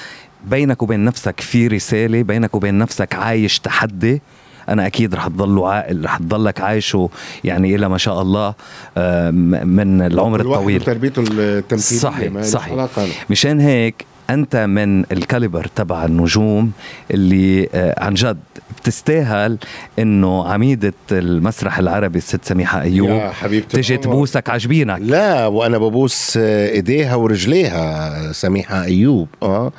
بينك 0.46 0.84
وبين 0.84 1.06
نفسك 1.06 1.40
في 1.40 1.68
رسالة 1.68 2.24
بينك 2.24 2.56
وبين 2.56 2.78
نفسك 2.78 3.16
عايش 3.16 3.60
تحدي. 3.60 4.22
أنا 4.70 4.88
أكيد 4.88 5.16
رح 5.16 5.28
تضلوا 5.28 5.70
عائل 5.70 6.06
رح 6.06 6.18
تضلك 6.18 6.62
عايشه 6.62 7.10
يعني 7.44 7.76
إلى 7.76 7.90
ما 7.90 7.98
شاء 7.98 8.22
الله 8.22 8.54
آه، 8.98 9.32
من 9.32 10.02
العمر 10.02 10.42
الطويل 10.42 10.82
وتربيته 10.82 11.24
التمثيلية 11.32 12.02
صحيح، 12.02 12.42
صحيح. 12.42 13.26
مشان 13.30 13.60
هيك 13.60 14.06
أنت 14.30 14.56
من 14.56 15.00
الكاليبر 15.12 15.68
تبع 15.76 16.06
النجوم 16.06 16.72
اللي 17.12 17.70
آه، 17.74 18.04
عن 18.04 18.14
جد 18.14 18.38
بتستاهل 18.82 19.58
إنه 20.00 20.48
عميدة 20.48 20.94
المسرح 21.12 21.80
العربي 21.80 22.18
الست 22.18 22.46
سميحة 22.46 22.82
أيوب 22.82 23.10
يا 23.10 23.30
حبيبتي 23.30 23.78
تجي. 23.78 23.98
تبوسك 23.98 24.50
عجبينك 24.50 25.00
لا 25.02 25.48
وأنا 25.48 25.78
ببوس 25.78 26.38
آه، 26.42 26.70
إيديها 26.70 27.16
ورجليها 27.16 28.32
سميحة 28.32 28.84
أيوب 28.84 29.28
آه 29.44 29.72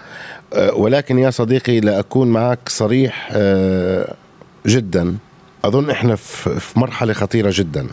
آه، 0.54 0.74
ولكن 0.74 1.18
يا 1.18 1.30
صديقي 1.30 1.80
لاكون 1.80 2.28
معك 2.28 2.58
صريح 2.68 3.28
آه، 3.32 4.14
جدا. 4.66 5.16
أظن 5.64 5.90
إحنا 5.90 6.16
في 6.16 6.60
مرحلة 6.76 7.12
خطيرة 7.12 7.50
جدا 7.54 7.86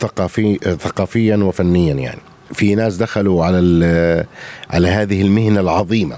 ثقافي 0.00 0.58
ثقافيا 0.80 1.36
وفنيا 1.36 1.94
يعني. 1.94 2.20
في 2.52 2.74
ناس 2.74 2.96
دخلوا 2.96 3.44
على 3.44 4.26
على 4.70 4.88
هذه 4.88 5.22
المهنة 5.22 5.60
العظيمة 5.60 6.16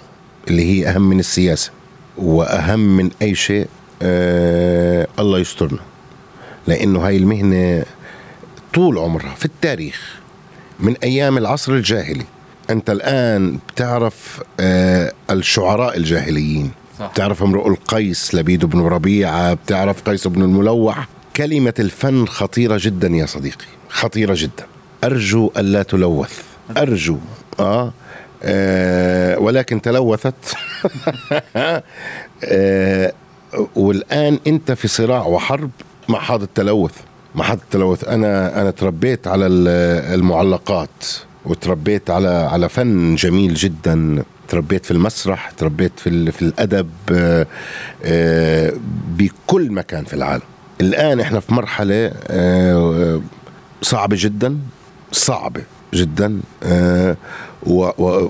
اللي 0.49 0.65
هي 0.65 0.89
أهم 0.89 1.09
من 1.09 1.19
السياسة 1.21 1.71
وأهم 2.19 2.97
من 2.97 3.11
أي 3.23 3.35
شيء 3.35 3.67
آه 4.03 5.07
الله 5.19 5.39
يسترنا. 5.39 5.79
لأنه 6.67 7.07
هاي 7.07 7.17
المهنة 7.17 7.85
طول 8.75 8.99
عمرها 8.99 9.35
في 9.35 9.45
التاريخ 9.45 10.21
من 10.81 10.97
أيام 11.03 11.39
العصر 11.39 11.73
الجاهلي. 11.73 12.25
أنت 12.71 12.91
الآن 12.91 13.59
بتعرف 13.69 14.43
آه 14.61 15.13
الشعراء 15.31 15.97
الجاهليين. 15.97 16.71
بتعرف 17.07 17.43
امرؤ 17.43 17.69
القيس 17.69 18.35
لبيد 18.35 18.65
بن 18.65 18.81
ربيعة 18.81 19.55
بتعرف 19.55 20.03
قيس 20.03 20.27
بن 20.27 20.43
الملوح. 20.43 21.09
كلمة 21.37 21.75
الفن 21.79 22.27
خطيرة 22.27 22.79
جدا 22.81 23.09
يا 23.09 23.27
صديقي 23.27 23.65
خطيرة 23.89 24.35
جدا. 24.39 24.65
أرجو 25.05 25.51
الا 25.57 25.83
تلوث. 25.83 26.41
أرجو. 26.77 27.19
آه, 27.61 27.93
آه 28.43 29.39
ولكن 29.39 29.83
تلوثت. 29.83 30.35
آه 32.45 33.13
والآن 33.77 34.39
أنت 34.47 34.73
في 34.73 34.89
صراع 34.89 35.27
وحرب 35.27 35.71
مع 36.09 36.35
هذا 36.35 36.45
التلوث 36.45 36.93
مع 37.35 37.45
هذا 37.45 37.55
التلوث 37.55 38.05
أنا 38.09 38.61
أنا 38.63 38.71
تربيت 38.71 39.27
على 39.27 39.47
ال- 39.47 40.15
المعلقات 40.21 41.05
وتربيت 41.45 42.11
على 42.11 42.29
على 42.29 42.69
فن 42.69 43.15
جميل 43.15 43.55
جدا. 43.55 44.23
تربيت 44.53 44.85
في 44.85 44.91
المسرح 44.91 45.51
تربيت 45.51 45.93
في, 45.97 46.33
في 46.33 46.43
الأدب 46.43 46.91
آه، 47.13 47.47
آه، 48.05 48.73
بكل 49.09 49.71
مكان 49.71 50.05
في 50.05 50.15
العالم. 50.15 50.43
الآن 50.81 51.21
إحنا 51.21 51.41
في 51.41 51.55
مرحلة 51.55 52.13
آه، 52.27 53.21
صعبة 53.83 54.17
جدا 54.19 54.59
صعبة 55.13 55.63
جدا 55.95 56.41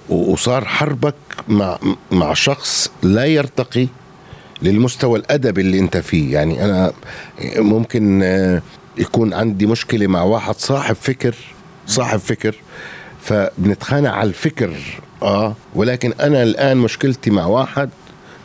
وصار 0.08 0.64
حربك 0.64 1.14
مع 1.48 1.78
مع 2.10 2.34
شخص 2.34 2.90
لا 3.02 3.24
يرتقي 3.24 3.88
للمستوى 4.62 5.18
الأدبي 5.18 5.60
اللي 5.60 5.78
أنت 5.78 5.96
فيه. 5.96 6.32
يعني 6.32 6.64
أنا 6.64 6.92
ممكن 7.56 8.22
يكون 8.98 9.34
عندي 9.34 9.66
مشكلة 9.66 10.06
مع 10.06 10.22
واحد 10.22 10.54
صاحب 10.54 10.96
فكر 11.00 11.34
صاحب 11.86 12.18
فكر 12.18 12.54
فبنتخانق 13.22 14.10
على 14.10 14.28
الفكر 14.28 14.70
آه. 15.22 15.54
ولكن 15.74 16.12
أنا 16.12 16.42
الآن 16.42 16.76
مشكلتي 16.76 17.30
مع 17.30 17.46
واحد 17.46 17.90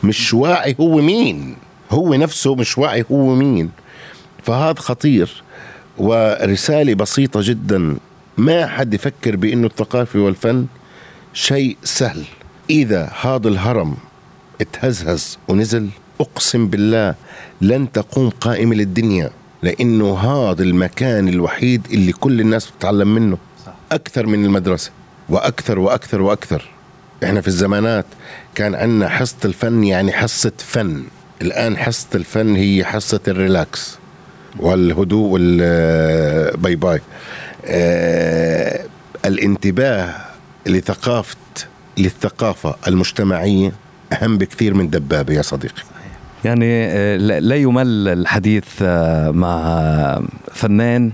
مش 0.04 0.34
واعي 0.34 0.76
هو 0.80 0.98
مين. 0.98 1.56
هو 1.92 2.14
نفسه 2.14 2.56
مش 2.56 2.78
واعي 2.78 3.06
هو 3.12 3.36
مين. 3.36 3.70
فهذا 4.44 4.80
خطير 4.80 5.44
ورسالة 5.98 6.94
بسيطة 6.94 7.40
جدا. 7.44 7.96
ما 8.38 8.68
حد 8.68 8.94
يفكر 8.94 9.36
بإنه 9.36 9.68
الثقافة 9.68 10.20
والفن 10.20 10.66
شيء 11.34 11.78
سهل. 11.84 12.24
إذا 12.70 13.12
هذا 13.22 13.48
الهرم 13.48 13.96
اتهزهز 14.62 15.38
ونزل 15.48 15.90
أقسم 16.22 16.68
بالله 16.68 17.16
لن 17.62 17.92
تقوم 17.92 18.30
قائمة 18.30 18.76
للدنيا 18.76 19.32
لأنه 19.64 20.18
هذا 20.18 20.64
المكان 20.64 21.28
الوحيد 21.28 21.88
اللي 21.92 22.12
كل 22.12 22.42
الناس 22.42 22.72
بتتعلم 22.72 23.16
منه. 23.16 23.38
أكثر 23.92 24.26
من 24.26 24.46
المدرسة. 24.46 24.92
وأكثر 25.30 25.80
وأكثر 25.80 26.22
وأكثر. 26.22 26.64
إحنا 27.24 27.42
في 27.42 27.48
الزمانات 27.48 28.06
كان 28.56 28.76
عندنا 28.76 29.10
حصة 29.10 29.38
الفن 29.46 29.84
يعني 29.84 30.12
حصة 30.12 30.52
فن. 30.58 31.04
الآن 31.42 31.78
حصة 31.78 32.08
الفن 32.16 32.56
هي 32.56 32.86
حصة 32.86 33.20
ال 33.28 33.39
relax 33.39 33.98
والهدوء 34.60 35.30
وال 35.30 35.88
bye 35.88 36.76
bye 36.76 37.02
آه 37.66 38.86
الانتباه 39.26 40.16
لثقافه 40.66 41.38
للثقافة 41.98 42.76
المجتمعية 42.88 43.72
أهم 44.14 44.38
بكثير 44.38 44.74
من 44.74 44.90
دبابة 44.90 45.34
يا 45.34 45.42
صديقي. 45.42 45.84
يعني 46.46 46.86
آه، 46.86 47.18
لا 47.18 47.56
يمل 47.56 48.08
الحديث 48.08 48.64
آه، 48.82 49.32
مع 49.32 50.22
فنان. 50.54 51.12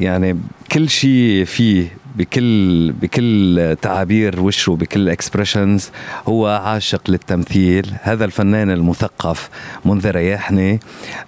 يعني 0.00 0.38
كل 0.72 0.88
شيء 0.88 1.44
فيه 1.44 1.96
بكل 2.16 2.92
بكل 2.92 3.76
تعابير 3.82 4.40
وشه 4.40 4.72
بكل 4.72 5.08
expressions 5.08 5.90
هو 6.28 6.46
عاشق 6.46 7.10
للتمثيل. 7.10 7.94
هذا 8.02 8.24
الفنان 8.24 8.70
المثقف 8.70 9.50
منذر 9.84 10.10
رياحنة 10.10 10.80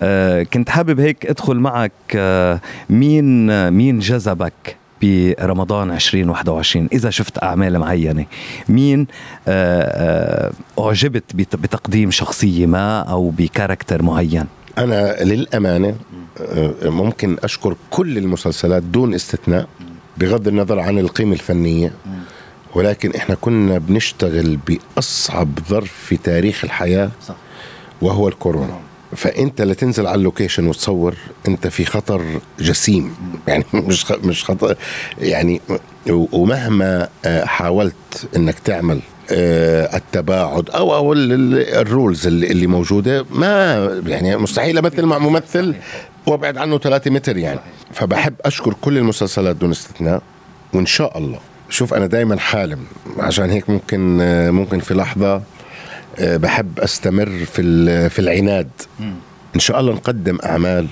آه، 0.02 0.42
كنت 0.42 0.68
حابب 0.71 1.00
هيك 1.00 1.26
أدخل 1.26 1.57
معك 1.57 1.92
آه، 2.16 2.61
مين 2.90 3.71
مين 3.73 3.99
جذبك 3.99 4.76
برمضان 5.02 5.90
2021 5.90 6.88
إذا 6.92 7.11
شفت 7.11 7.42
أعمال 7.42 7.78
معينة. 7.78 8.26
مين 8.68 9.07
آه، 9.49 10.52
أعجبت 10.78 11.25
بت- 11.35 11.57
بتقديم 11.57 12.11
شخصية 12.11 12.66
ما 12.66 13.00
أو 13.00 13.30
ب 13.30 13.38
character 13.38 14.02
معين؟ 14.02 14.45
أنا 14.78 15.23
للأمانة 15.25 15.95
ممكن 16.83 17.37
أشكر 17.45 17.76
كل 17.90 18.18
المسلسلات 18.18 18.83
دون 18.83 19.14
استثناء. 19.14 19.66
بغض 20.20 20.48
النظر 20.48 20.78
عن 20.80 20.98
القيمة 20.98 21.32
الفنية 21.32 21.92
ولكن 22.75 23.14
إحنا 23.14 23.34
كنا 23.40 23.78
بنشتغل 23.78 24.58
بأصعب 24.68 25.48
ظرف 25.68 25.92
في 26.06 26.16
تاريخ 26.16 26.64
الحياة 26.64 27.10
صح. 27.26 27.34
وهو 28.02 28.28
الكورونا. 28.28 28.78
فأنت 29.16 29.62
لتنزل 29.62 30.06
على 30.06 30.14
ال 30.14 30.20
location 30.20 30.66
وتصور 30.66 31.14
أنت 31.48 31.66
في 31.66 31.84
خطر 31.84 32.25
جسيم. 32.60 33.14
يعني 33.48 33.64
مش 33.88 34.11
مش 34.24 34.44
خطر 34.44 34.76
يعني 35.18 35.61
ومهما 36.11 37.09
آه، 37.24 37.44
حاولت 37.44 38.28
إنك 38.37 38.59
تعمل 38.59 39.00
آه، 39.31 39.96
التباعد 39.96 40.70
أو 40.70 40.94
أو 40.94 41.12
ال- 41.12 41.33
ال- 41.33 41.74
ال 41.74 41.83
rules 41.83 42.26
اللي 42.26 42.66
موجودة 42.66 43.24
ما 43.31 43.74
يعني 44.07 44.37
مستحيل 44.37 44.78
أمثل 44.78 45.04
مع 45.07 45.18
ممثل 45.18 45.74
وابعد 46.28 46.58
عنه 46.58 46.78
3 46.78 47.10
متر 47.10 47.36
يعني. 47.36 47.60
فبحب 47.92 48.34
أشكر 48.44 48.74
كل 48.80 48.98
المسلسلات 48.98 49.56
دون 49.56 49.70
استثناء 49.70 50.22
وإن 50.72 50.86
شاء 50.86 51.18
الله. 51.18 51.38
شوف 51.70 51.94
أنا 51.94 52.06
دائما 52.06 52.38
حالم. 52.38 52.78
عشان 53.18 53.50
هيك 53.50 53.70
ممكن 53.70 54.18
ممكن 54.50 54.80
في 54.80 54.94
لحظة 54.94 55.42
آه، 56.18 56.36
بحب 56.36 56.80
أستمر 56.80 57.44
في 57.44 58.08
في 58.08 58.18
العناد. 58.18 58.70
إن 59.54 59.60
شاء 59.60 59.80
الله 59.80 59.92
نقدم 59.92 60.38
أعمال 60.44 60.86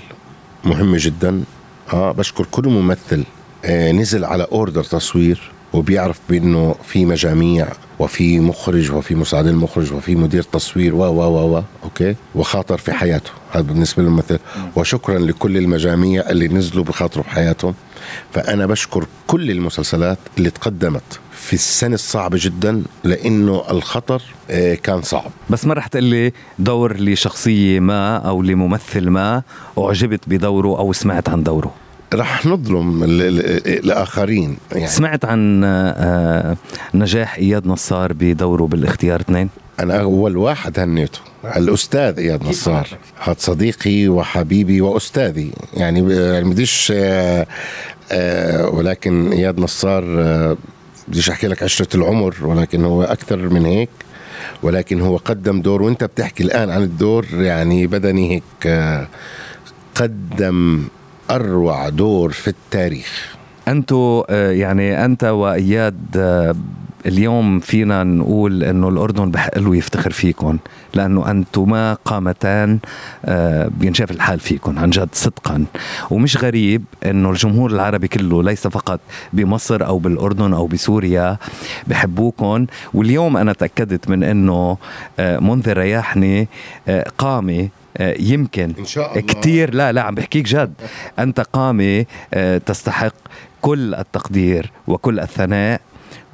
مهمة 0.64 0.96
جدا. 1.00 1.44
آه 1.92 2.12
بشكر 2.12 2.46
كل 2.50 2.68
ممثل 2.68 3.24
آه 3.64 3.92
نزل 3.92 4.24
على 4.24 4.46
order 4.52 4.84
تصوير. 4.84 5.50
وبيعرف 5.76 6.20
بأنه 6.30 6.74
في 6.84 7.04
مجاميع 7.04 7.68
وفي 7.98 8.40
مخرج 8.40 8.92
وفي 8.92 9.14
مساعد 9.14 9.46
المخرج 9.46 9.92
وفي 9.92 10.16
مدير 10.16 10.42
تصوير 10.42 10.94
و 10.94 11.04
و 11.04 11.56
و 11.56 11.62
okay؟ 11.84 12.14
وخاطر 12.34 12.78
في 12.78 12.92
حياته. 12.92 13.30
هذا 13.50 13.62
بالنسبة 13.62 14.02
للممثل. 14.02 14.38
وشكرا 14.76 15.18
لكل 15.18 15.56
المجاميع 15.56 16.30
اللي 16.30 16.48
نزلوا 16.48 16.84
بخاطروا 16.84 17.24
بحياتهم. 17.24 17.74
فأنا 18.32 18.66
بشكر 18.66 19.06
كل 19.26 19.50
المسلسلات 19.50 20.18
اللي 20.38 20.50
تقدمت 20.50 21.20
في 21.32 21.52
السنة 21.52 21.94
الصعبة 21.94 22.38
جدا 22.40 22.82
لأنه 23.04 23.62
الخطر 23.70 24.22
آه 24.50 24.74
كان 24.74 25.02
صعب. 25.02 25.30
بس 25.50 25.66
ما 25.66 25.74
رح 25.74 25.86
تقلي 25.86 26.32
دور 26.58 27.00
لشخصية 27.00 27.80
ما 27.80 28.16
أو 28.16 28.42
لممثل 28.42 29.08
ما 29.08 29.42
أعجبت 29.78 30.20
بدوره 30.26 30.78
أو 30.78 30.92
سمعت 30.92 31.28
عن 31.28 31.42
دوره. 31.42 31.74
رح 32.14 32.46
نظلم 32.46 33.02
ال- 33.04 33.22
ال- 33.22 33.78
الآخرين 33.84 34.56
يعني. 34.72 34.86
سمعت 34.86 35.24
عن 35.24 35.64
آه، 35.64 36.56
نجاح 36.94 37.34
إياد 37.36 37.66
نصار 37.66 38.12
بدوره 38.12 38.62
بالاختيار 38.66 39.20
اثنين؟ 39.20 39.48
أنا 39.80 40.00
أول 40.00 40.36
واحد 40.36 40.78
هنيته 40.78 41.18
الأستاذ 41.56 42.18
إياد 42.18 42.44
نصار 42.44 42.88
هذا 43.20 43.36
صديقي 43.38 44.08
وحبيبي 44.08 44.80
وأستاذي 44.80 45.50
يعني 45.74 46.02
ب- 46.02 46.10
يعني 46.10 46.50
بديش 46.50 46.92
آه، 46.96 47.46
آه، 48.12 48.68
ولكن 48.68 49.32
إياد 49.32 49.60
نصار 49.60 50.04
آه، 50.20 50.56
بديش 51.08 51.30
أحكي 51.30 51.46
لك 51.48 51.62
عشرة 51.62 51.96
العمر 51.96 52.34
ولكن 52.42 52.84
هو 52.84 53.02
أكثر 53.02 53.36
من 53.36 53.64
هيك 53.66 53.88
ولكن 54.62 55.00
هو 55.00 55.16
قدم 55.16 55.60
دور 55.60 55.82
وأنت 55.82 56.04
بتحكي 56.04 56.42
الآن 56.42 56.70
عن 56.70 56.82
الدور 56.82 57.26
يعني 57.32 57.86
بدني 57.86 58.30
هيك 58.34 58.42
آه، 58.66 59.08
قدم 59.94 60.82
أروع 61.30 61.88
دور 61.88 62.32
في 62.32 62.48
التاريخ. 62.48 63.36
انتو 63.68 64.24
آه، 64.30 64.50
يعني 64.50 65.04
أنت 65.04 65.24
وإياد 65.24 66.16
آه، 66.16 66.54
اليوم 67.06 67.60
فينا 67.60 68.04
نقول 68.04 68.64
إنه 68.64 68.88
الأردن 68.88 69.30
بحق 69.30 69.58
له 69.58 69.76
يفتخر 69.76 70.10
فيكم 70.10 70.58
لأنه 70.94 71.30
أنتما 71.30 71.94
قامتان 72.04 72.78
آه، 73.24 73.70
بينشاف 73.80 74.10
الحال 74.10 74.40
فيكم 74.40 74.78
عن 74.78 74.90
جد 74.90 75.08
صدقا. 75.12 75.64
ومش 76.10 76.36
غريب 76.36 76.84
إنه 77.04 77.30
الجمهور 77.30 77.70
العربي 77.70 78.08
كله 78.08 78.42
ليس 78.42 78.66
فقط 78.66 79.00
بمصر 79.32 79.86
أو 79.86 79.98
بالأردن 79.98 80.52
أو 80.52 80.66
بسوريا 80.66 81.36
بحبوكم 81.86 82.66
واليوم 82.94 83.36
أنا 83.36 83.52
تأكدت 83.52 84.08
من 84.08 84.22
إنه 84.22 84.76
آه، 85.18 85.38
منذ 85.38 85.72
رياحني 85.72 86.48
آه، 86.88 87.06
قامه 87.18 87.60
آه، 87.62 87.68
يمكن. 88.00 88.72
إن 88.78 88.84
شاء 88.84 89.10
الله. 89.10 89.20
كتير. 89.20 89.74
لا 89.74 89.92
لا 89.92 90.02
عم 90.02 90.14
بحكيك 90.14 90.46
جد. 90.46 90.74
أنت 91.18 91.40
قامة 91.40 92.04
آه، 92.34 92.58
تستحق 92.58 93.12
كل 93.62 93.94
التقدير 93.94 94.70
وكل 94.86 95.20
الثناء 95.20 95.80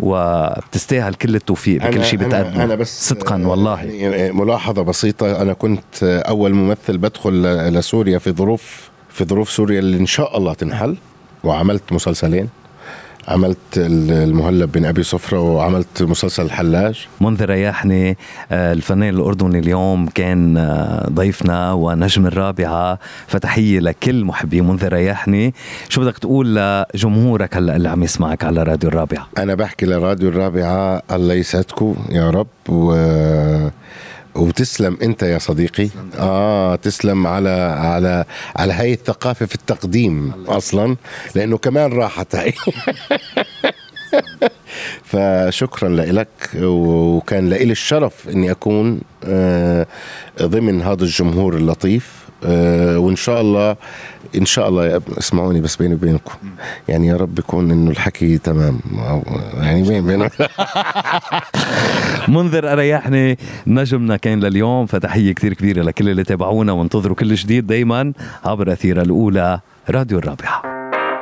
وبتستاهل 0.00 1.14
كل 1.14 1.34
التوفيق 1.34 1.86
بكل 1.86 2.04
شيء 2.04 2.18
بتقدمه. 2.18 2.64
أنا 2.64 2.74
بس 2.74 3.08
صدقا 3.08 3.42
آه، 3.42 3.48
والله. 3.48 3.82
يعني 3.82 4.32
ملاحظة 4.32 4.82
بسيطة. 4.82 5.42
أنا 5.42 5.52
كنت 5.52 6.02
أول 6.02 6.54
ممثل 6.54 6.98
بدخل 6.98 7.42
لسوريا 7.74 8.18
في 8.18 8.32
ظروف 8.32 8.90
في 9.10 9.24
ظروف 9.24 9.50
سوريا 9.50 9.78
اللي 9.78 9.98
إن 9.98 10.06
شاء 10.06 10.38
الله 10.38 10.54
تنحل 10.54 10.96
وعملت 11.44 11.92
مسلسلين. 11.92 12.48
عملت 13.28 13.56
ال- 13.76 14.10
المهلب 14.12 14.72
بن 14.72 14.84
أبي 14.84 15.02
صفرة 15.02 15.40
وعملت 15.40 16.02
مسلسل 16.02 16.42
الحلاج. 16.44 17.06
منذ 17.20 17.44
رياحني 17.44 18.16
آه، 18.52 18.72
الفنان 18.72 19.08
الأردني 19.14 19.58
اليوم 19.58 20.06
كان 20.06 20.56
آه، 20.56 21.08
ضيفنا 21.08 21.72
ونجم 21.72 22.26
الرابعة. 22.26 22.98
فتحية 23.26 23.80
لكل 23.80 24.24
محبي 24.24 24.60
منذ 24.60 24.88
رياحني. 24.88 25.54
شو 25.88 26.00
بدك 26.00 26.18
تقول 26.18 26.56
لجمهورك 26.56 27.56
هلأ 27.56 27.76
اللي 27.76 27.88
عم 27.88 28.02
يسمعك 28.02 28.44
على 28.44 28.62
راديو 28.62 28.88
الرابعة؟ 28.90 29.28
أنا 29.38 29.54
بحكي 29.54 29.86
لراديو 29.86 30.28
الرابعة 30.28 31.02
الله 31.12 31.34
يسعدكم 31.34 31.94
يا 32.10 32.30
رب 32.30 32.46
و 32.68 32.92
وتسلم 34.34 34.98
انت 35.02 35.22
يا 35.22 35.38
صديقي. 35.38 35.88
آه 36.18 36.76
تسلم 36.76 37.26
على 37.26 37.50
على 37.78 38.24
على 38.56 38.72
هاي 38.72 38.92
الثقافة 38.92 39.46
في 39.46 39.54
التقديم 39.54 40.32
أصلا 40.48 40.96
لأنه 41.34 41.58
كمان 41.58 41.92
راحت 41.92 42.34
هاي. 42.34 42.54
فشكرا 45.04 45.88
لك 45.88 46.50
وكان 46.62 47.48
لي 47.48 47.62
الشرف 47.62 48.28
إني 48.28 48.50
أكون 48.50 49.00
آه، 49.24 49.86
ضمن 50.42 50.82
هذا 50.82 51.04
الجمهور 51.04 51.56
اللطيف. 51.56 52.21
وإن 52.98 53.16
شاء 53.16 53.40
الله 53.40 53.76
إن 54.36 54.44
شاء 54.44 54.68
الله 54.68 55.00
اسمعوني 55.18 55.60
بس 55.60 55.76
بيني 55.76 55.94
وبينكم. 55.94 56.32
يعني 56.88 57.06
يا 57.06 57.16
رب 57.16 57.38
يكون 57.38 57.70
إنه 57.70 57.90
الحكي 57.90 58.38
تمام. 58.38 58.80
يعني 59.60 59.82
بين 59.82 60.06
بين 60.06 60.28
منذر 62.36 62.72
أريحني 62.72 63.38
نجمنا 63.66 64.16
كان 64.16 64.40
لليوم 64.40 64.86
فتحية 64.86 65.32
كثير 65.32 65.54
كبيرة 65.54 65.82
لكل 65.82 66.08
اللي 66.08 66.24
تابعونا 66.24 66.72
وانتظروا 66.72 67.16
كل 67.16 67.34
جديد 67.34 67.66
دايما 67.66 68.12
عبر 68.44 68.72
أثير 68.72 69.02
الأولى 69.02 69.60
راديو 69.90 70.18
الرابعة. 70.18 70.62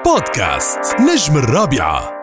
بودكاست 0.04 0.80
نجم 1.00 1.36
الرابعة. 1.38 2.19